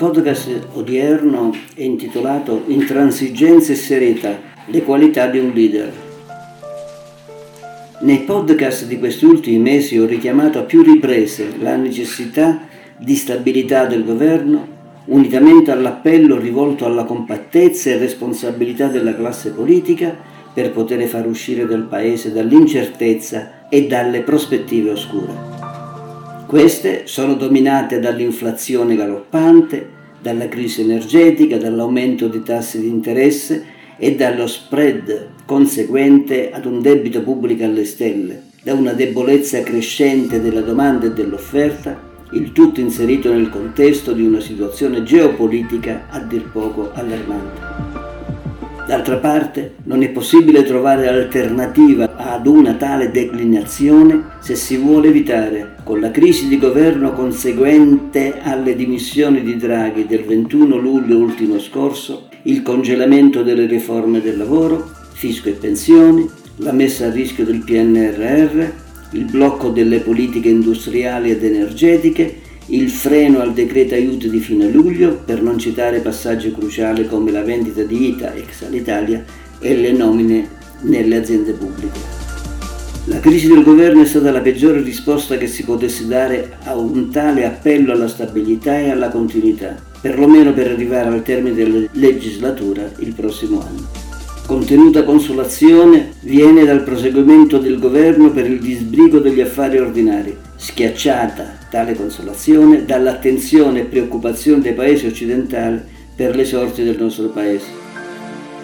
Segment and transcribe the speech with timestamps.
[0.00, 4.34] podcast odierno è intitolato Intransigenza e serietà,
[4.64, 5.92] le qualità di un leader.
[8.00, 12.62] Nei podcast di questi ultimi mesi ho richiamato a più riprese la necessità
[12.96, 14.66] di stabilità del governo,
[15.04, 20.16] unitamente all'appello rivolto alla compattezza e responsabilità della classe politica
[20.54, 25.49] per poter far uscire del Paese dall'incertezza e dalle prospettive oscure.
[26.50, 29.88] Queste sono dominate dall'inflazione galoppante,
[30.20, 33.64] dalla crisi energetica, dall'aumento dei tassi di interesse
[33.96, 40.62] e dallo spread conseguente ad un debito pubblico alle stelle, da una debolezza crescente della
[40.62, 41.96] domanda e dell'offerta,
[42.32, 47.99] il tutto inserito nel contesto di una situazione geopolitica a dir poco allarmante.
[48.90, 55.76] D'altra parte, non è possibile trovare alternativa ad una tale declinazione se si vuole evitare,
[55.84, 62.26] con la crisi di governo conseguente alle dimissioni di Draghi del 21 luglio ultimo scorso,
[62.42, 68.64] il congelamento delle riforme del lavoro, fisco e pensioni, la messa a rischio del PNRR,
[69.12, 72.39] il blocco delle politiche industriali ed energetiche
[72.70, 77.42] il freno al decreto aiuti di fine luglio, per non citare passaggi cruciali come la
[77.42, 79.24] vendita di ITA ex Alitalia
[79.58, 80.48] e le nomine
[80.82, 82.18] nelle aziende pubbliche.
[83.06, 87.10] La crisi del governo è stata la peggiore risposta che si potesse dare a un
[87.10, 93.14] tale appello alla stabilità e alla continuità, perlomeno per arrivare al termine della legislatura il
[93.14, 94.08] prossimo anno
[94.50, 101.94] contenuta consolazione viene dal proseguimento del governo per il disbrigo degli affari ordinari, schiacciata tale
[101.94, 105.80] consolazione dall'attenzione e preoccupazione dei paesi occidentali
[106.14, 107.78] per le sorti del nostro paese.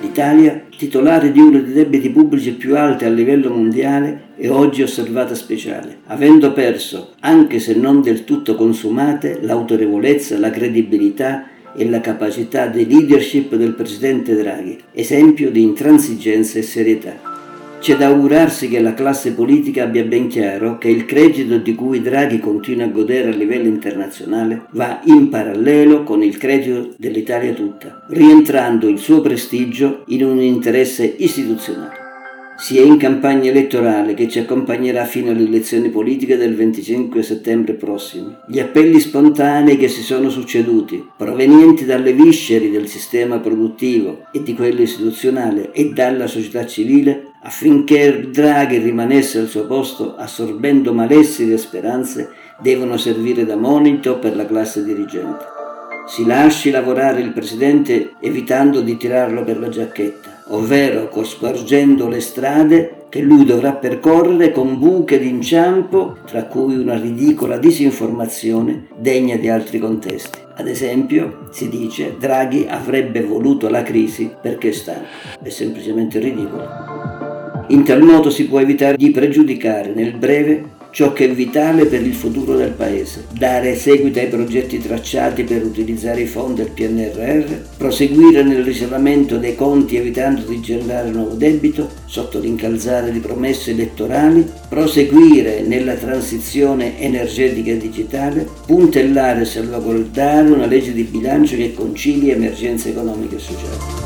[0.02, 5.34] L'Italia, titolare di uno dei debiti pubblici più alti a livello mondiale, è oggi osservata
[5.34, 12.66] speciale, avendo perso, anche se non del tutto consumate, l'autorevolezza, la credibilità e la capacità
[12.66, 17.35] di leadership del presidente Draghi, esempio di intransigenza e serietà.
[17.86, 22.02] C'è da augurarsi che la classe politica abbia ben chiaro che il credito di cui
[22.02, 28.04] Draghi continua a godere a livello internazionale va in parallelo con il credito dell'Italia tutta,
[28.08, 32.06] rientrando il suo prestigio in un interesse istituzionale.
[32.58, 37.74] Si è in campagna elettorale che ci accompagnerà fino alle elezioni politiche del 25 settembre
[37.74, 38.38] prossimo.
[38.48, 44.54] Gli appelli spontanei che si sono succeduti, provenienti dalle visceri del sistema produttivo e di
[44.54, 51.58] quello istituzionale e dalla società civile, affinché Draghi rimanesse al suo posto assorbendo malesseri e
[51.58, 52.30] speranze,
[52.60, 55.44] devono servire da monito per la classe dirigente.
[56.08, 63.06] Si lasci lavorare il Presidente evitando di tirarlo per la giacchetta ovvero cospargendo le strade
[63.08, 69.78] che lui dovrà percorrere con buche d'inciampo, tra cui una ridicola disinformazione degna di altri
[69.78, 70.38] contesti.
[70.56, 75.06] Ad esempio, si dice Draghi avrebbe voluto la crisi perché è stanco.
[75.42, 76.95] È semplicemente ridicolo.
[77.68, 82.00] In tal modo si può evitare di pregiudicare nel breve ciò che è vitale per
[82.00, 87.52] il futuro del Paese, dare seguito ai progetti tracciati per utilizzare i fondi del PNRR,
[87.76, 94.48] proseguire nel risanamento dei conti evitando di generare nuovo debito sotto l'incalzare di promesse elettorali,
[94.68, 102.30] proseguire nella transizione energetica e digitale, puntellare e salvaguardare una legge di bilancio che concili
[102.30, 104.05] emergenze economiche e sociali.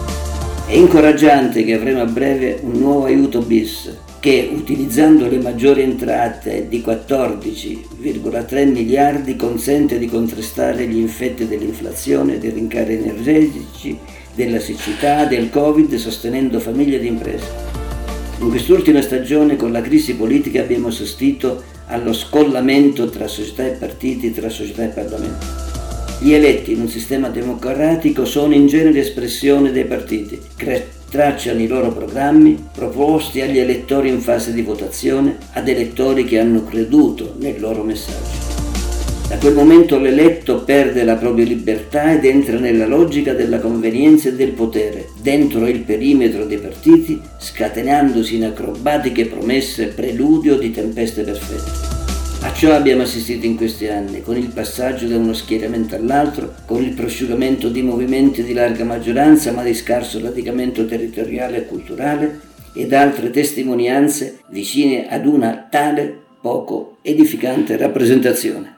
[0.70, 6.68] È incoraggiante che avremo a breve un nuovo aiuto bis che utilizzando le maggiori entrate
[6.68, 13.98] di 14,3 miliardi consente di contrastare gli effetti dell'inflazione, dei rincari energetici,
[14.32, 17.48] della siccità, del Covid, sostenendo famiglie ed imprese.
[18.38, 24.32] In quest'ultima stagione con la crisi politica abbiamo assistito allo scollamento tra società e partiti,
[24.32, 25.79] tra società e Parlamento.
[26.22, 30.38] Gli eletti in un sistema democratico sono in genere espressione dei partiti,
[31.08, 36.62] tracciano i loro programmi proposti agli elettori in fase di votazione, ad elettori che hanno
[36.64, 38.48] creduto nel loro messaggio.
[39.30, 44.34] Da quel momento l'eletto perde la propria libertà ed entra nella logica della convenienza e
[44.34, 51.99] del potere, dentro il perimetro dei partiti, scatenandosi in acrobatiche promesse preludio di tempeste perfette.
[52.42, 56.82] A ciò abbiamo assistito in questi anni, con il passaggio da uno schieramento all'altro, con
[56.82, 62.40] il prosciugamento di movimenti di larga maggioranza ma di scarso radicamento territoriale e culturale,
[62.74, 68.74] ed altre testimonianze vicine ad una tale poco edificante rappresentazione.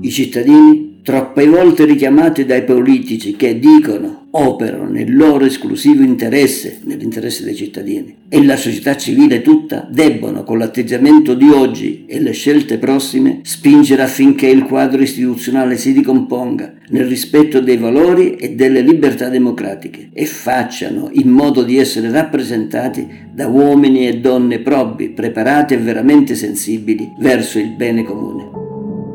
[0.00, 7.44] I cittadini, troppe volte richiamati dai politici che dicono operano nel loro esclusivo interesse, nell'interesse
[7.44, 12.78] dei cittadini, e la società civile tutta debbono, con l'atteggiamento di oggi e le scelte
[12.78, 19.28] prossime, spingere affinché il quadro istituzionale si ricomponga nel rispetto dei valori e delle libertà
[19.28, 25.78] democratiche e facciano in modo di essere rappresentati da uomini e donne probi, preparati e
[25.78, 28.50] veramente sensibili verso il bene comune.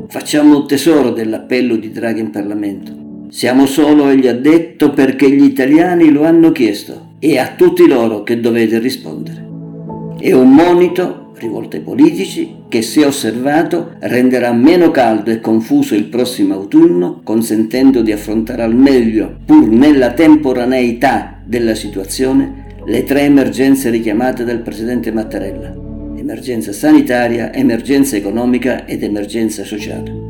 [0.10, 2.97] Facciamo tesoro dell'appello di Draghi in Parlamento
[3.30, 8.24] siamo solo, egli ha detto, perché gli italiani lo hanno chiesto e a tutti loro
[8.24, 9.46] che dovete rispondere.
[10.20, 16.06] È un monito rivolto ai politici che, se osservato, renderà meno caldo e confuso il
[16.06, 23.90] prossimo autunno, consentendo di affrontare al meglio, pur nella temporaneità della situazione, le tre emergenze
[23.90, 25.74] richiamate dal Presidente Mattarella.
[26.16, 30.27] Emergenza sanitaria, emergenza economica ed emergenza sociale.